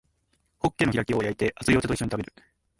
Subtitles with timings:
[0.57, 2.33] ホッケの開きを焼いて熱いお茶と一緒に食べる